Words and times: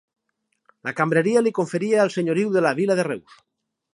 La 0.87 0.93
Cambreria 0.99 1.43
li 1.47 1.51
conferia 1.59 2.01
el 2.05 2.11
senyoriu 2.15 2.57
de 2.57 2.65
la 2.69 2.75
vila 2.83 2.99
de 3.01 3.09
Reus. 3.11 3.37